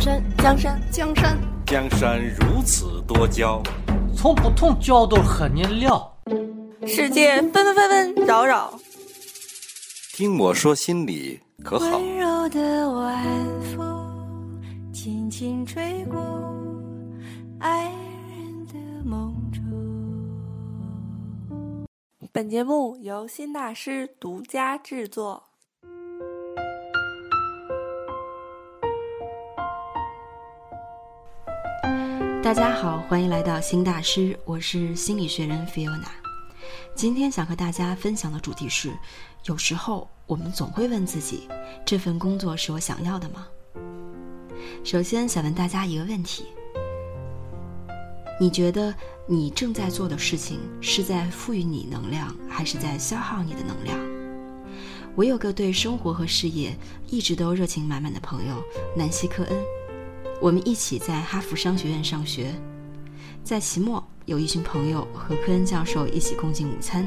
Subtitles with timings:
[0.00, 3.62] 江山，江山，江山，江山如此多娇，
[4.16, 6.10] 从不同角度和你聊。
[6.86, 8.72] 世界纷纷纷纷扰扰，
[10.14, 11.98] 听我说心里可好？
[11.98, 13.22] 温柔的晚
[13.76, 16.18] 风轻轻吹过
[17.58, 19.60] 爱人的梦中。
[22.32, 25.49] 本节目由新大师独家制作。
[32.42, 36.08] 大家好，欢迎来到新大师，我是心理学人 Fiona。
[36.94, 38.90] 今天想和大家分享的主题是：
[39.44, 41.46] 有时候我们总会问自己，
[41.84, 43.46] 这份工作是我想要的吗？
[44.82, 46.46] 首先想问大家一个问题：
[48.40, 48.94] 你觉得
[49.26, 53.98] 你正在做的事情是在赋予你能量，还是在消耗你的能量？
[55.14, 56.74] 我有个对生活和事业
[57.06, 58.64] 一直都热情满满的朋友
[58.96, 59.58] 南希·科恩。
[60.40, 62.54] 我们一起在哈佛商学院上学，
[63.44, 67.06] 在期末有一群朋友和科恩教授一起共进午餐。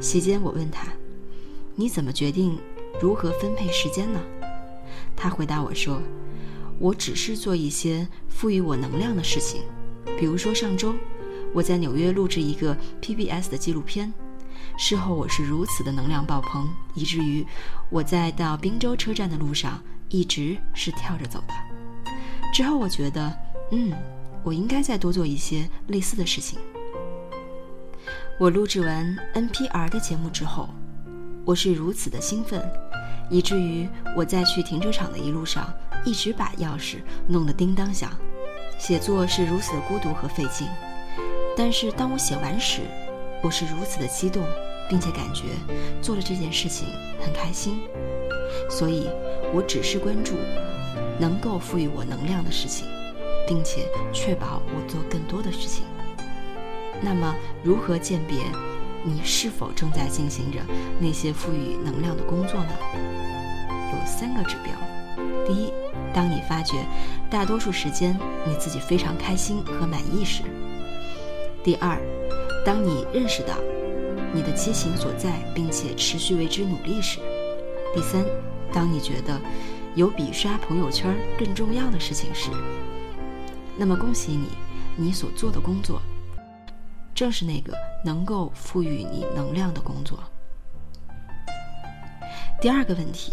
[0.00, 0.88] 席间，我问他
[1.76, 2.58] ：“你怎么决定
[3.00, 4.20] 如何分配时间呢？”
[5.14, 6.02] 他回答我说
[6.80, 9.62] ：“我只是做一些赋予我能量的事情，
[10.18, 10.92] 比如说上周
[11.54, 14.12] 我在纽约录制一个 PBS 的纪录片，
[14.76, 17.46] 事后我是如此的能量爆棚，以至于
[17.88, 21.54] 我在到滨州车站的路上一直是跳着走的。”
[22.58, 23.32] 之后，我觉得，
[23.70, 23.92] 嗯，
[24.42, 26.58] 我应该再多做一些类似的事情。
[28.36, 30.68] 我录制完 NPR 的节目之后，
[31.44, 32.60] 我是如此的兴奋，
[33.30, 35.72] 以至于我在去停车场的一路上
[36.04, 36.96] 一直把钥匙
[37.28, 38.10] 弄得叮当响。
[38.76, 40.66] 写作是如此的孤独和费劲，
[41.56, 42.80] 但是当我写完时，
[43.40, 44.42] 我是如此的激动，
[44.90, 45.44] 并且感觉
[46.02, 46.88] 做了这件事情
[47.24, 47.78] 很开心。
[48.68, 49.08] 所以，
[49.54, 50.34] 我只是关注。
[51.18, 52.86] 能够赋予我能量的事情，
[53.46, 55.84] 并且确保我做更多的事情。
[57.00, 58.38] 那么，如何鉴别
[59.04, 60.58] 你是否正在进行着
[61.00, 62.70] 那些赋予能量的工作呢？
[63.92, 64.72] 有三个指标：
[65.46, 65.72] 第一，
[66.12, 66.84] 当你发觉
[67.30, 70.42] 大多数时间你自己非常开心和满意时；
[71.62, 71.98] 第二，
[72.64, 73.54] 当你认识到
[74.32, 77.20] 你的激情所在，并且持续为之努力时；
[77.94, 78.24] 第三，
[78.72, 79.40] 当你觉得。
[79.98, 82.50] 有比刷朋友圈更重要的事情时，
[83.76, 84.46] 那么恭喜你，
[84.94, 86.00] 你所做的工作
[87.12, 87.72] 正是那个
[88.04, 90.20] 能够赋予你能量的工作。
[92.60, 93.32] 第二个问题，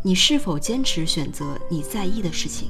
[0.00, 2.68] 你是否坚持选择你在意的事情？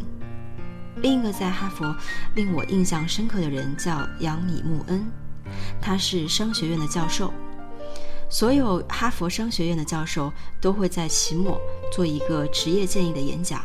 [0.96, 1.94] 另一个在哈佛
[2.34, 5.04] 令我印象深刻的人叫杨米穆恩，
[5.78, 7.30] 他是商学院的教授。
[8.32, 11.60] 所有哈佛商学院的教授都会在期末
[11.92, 13.62] 做一个职业建议的演讲。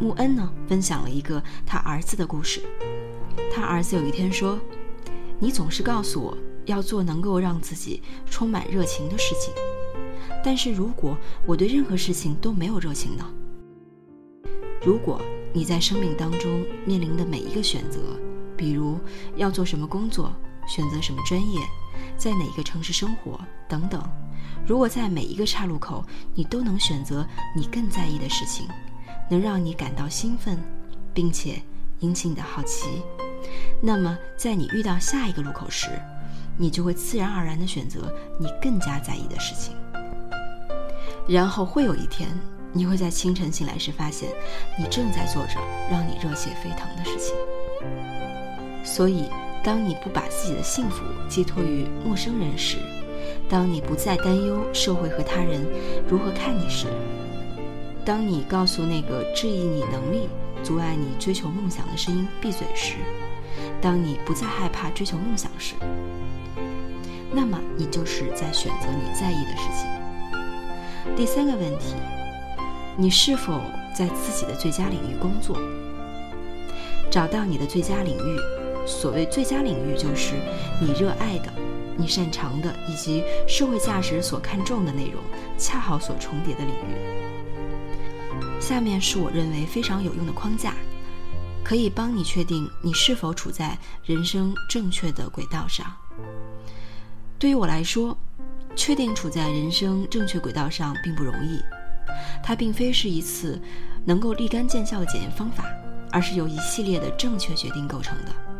[0.00, 2.62] 穆恩呢，分享了一个他儿子的故事。
[3.52, 4.58] 他儿子有一天说
[5.38, 6.34] ：“你总是告诉我
[6.64, 9.52] 要做能够让自己充满热情的事情，
[10.42, 11.14] 但是如果
[11.44, 13.30] 我对任何事情都没有热情呢？
[14.80, 15.20] 如果
[15.52, 18.00] 你在生命当中面临的每一个选择，
[18.56, 18.98] 比如
[19.36, 20.32] 要做什么工作，
[20.66, 21.60] 选择什么专业。”
[22.16, 24.02] 在哪个城市生活等等，
[24.66, 26.04] 如果在每一个岔路口
[26.34, 28.66] 你都能选择你更在意的事情，
[29.30, 30.58] 能让你感到兴奋，
[31.14, 31.62] 并且
[32.00, 33.02] 引起你的好奇，
[33.80, 35.88] 那么在你遇到下一个路口时，
[36.56, 39.76] 你就会自然而然地选择你更加在意的事情。
[41.28, 42.28] 然后会有一天，
[42.72, 44.30] 你会在清晨醒来时发现，
[44.78, 45.54] 你正在做着
[45.90, 47.34] 让你热血沸腾的事情。
[48.84, 49.28] 所以。
[49.62, 52.78] 当你不把自己的幸福寄托于陌生人时，
[53.48, 55.66] 当你不再担忧社会和他人
[56.08, 56.86] 如何看你时，
[58.04, 60.28] 当你告诉那个质疑你能力、
[60.62, 62.94] 阻碍你追求梦想的声音闭嘴时，
[63.80, 65.74] 当你不再害怕追求梦想时，
[67.32, 71.16] 那么你就是在选择你在意的事情。
[71.16, 71.94] 第三个问题，
[72.96, 73.60] 你是否
[73.94, 75.58] 在自己的最佳领域工作？
[77.10, 78.57] 找到你的最佳领域。
[78.88, 80.34] 所谓最佳领域，就是
[80.80, 81.52] 你热爱的、
[81.96, 85.22] 你擅长的，以及社会价值所看重的内容
[85.58, 86.96] 恰好所重叠的领域。
[88.60, 90.74] 下面是我认为非常有用的框架，
[91.62, 95.86] 可以帮你确定你是否处在人生正确的轨道上。
[97.38, 98.16] 对于我来说，
[98.74, 101.60] 确定处在人生正确轨道上并不容易，
[102.42, 103.60] 它并非是一次
[104.04, 105.64] 能够立竿见效的检验方法，
[106.10, 108.57] 而是由一系列的正确决定构成的。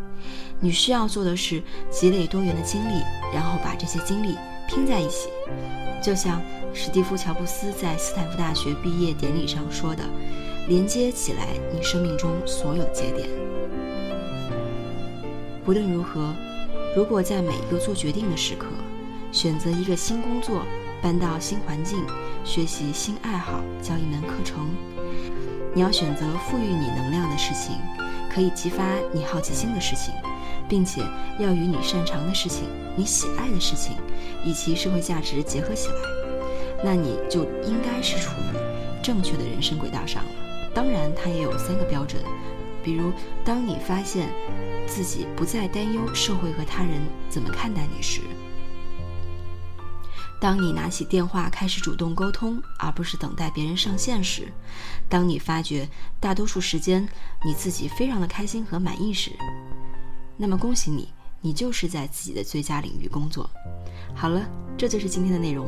[0.60, 3.02] 你需要做的是积累多元的经历，
[3.32, 4.36] 然后把这些经历
[4.68, 5.28] 拼在一起。
[6.02, 6.40] 就像
[6.74, 10.02] 史蒂夫·乔布斯在斯坦福大学毕业典礼上说的
[10.68, 13.28] ：“连接起来你生命中所有节点。
[15.66, 16.34] 无论如何，
[16.96, 18.66] 如果在每一个做决定的时刻，
[19.30, 20.62] 选择一个新工作，
[21.02, 21.98] 搬到新环境，
[22.44, 24.68] 学习新爱好，教一门课程，
[25.74, 27.76] 你要选择赋予你能量的事情，
[28.32, 30.14] 可以激发你好奇心的事情，
[30.68, 31.02] 并且
[31.38, 32.64] 要与你擅长的事情、
[32.96, 33.96] 你喜爱的事情
[34.44, 35.94] 以及社会价值结合起来，
[36.84, 40.30] 那你就应该是处于正确的人生轨道上了。
[40.74, 42.22] 当然，它也有三个标准，
[42.84, 43.10] 比如
[43.44, 44.28] 当你发现
[44.86, 48.20] 自己不再担忧社会和他人怎么看待你时。
[50.40, 54.44] 当你拿起电话开始主动沟通，而不是等待别人上线时；
[55.08, 55.88] 当你发觉
[56.20, 57.08] 大多数时间
[57.44, 59.32] 你自己非常的开心和满意时，
[60.40, 61.08] 那么恭喜你，
[61.40, 63.50] 你就是在自己的最佳领域工作。
[64.14, 65.66] 好了，这就是今天的内容。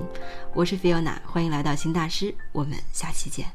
[0.54, 3.46] 我是菲欧娜，欢迎来到新大师，我们下期见。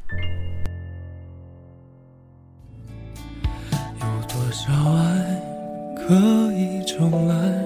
[4.01, 5.41] 有多少爱
[5.95, 7.65] 可以重来？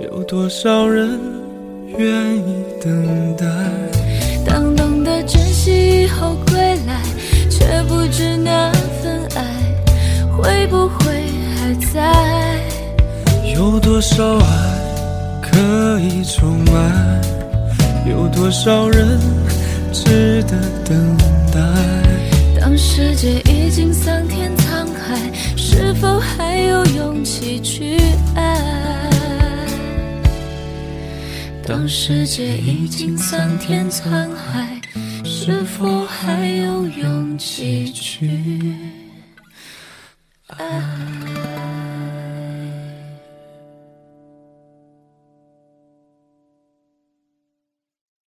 [0.00, 1.20] 有多少人？
[1.96, 3.46] 愿意等待。
[4.44, 4.74] 当
[13.98, 17.20] 多少爱可以重来？
[18.08, 19.18] 有多少人
[19.92, 21.16] 值得等
[21.52, 21.58] 待？
[22.60, 27.98] 当世界已经桑田沧海，是否还有勇气去
[28.36, 29.10] 爱？
[31.66, 34.80] 当世界已经桑田沧海，
[35.24, 38.30] 是否还有勇气去
[40.56, 40.87] 爱？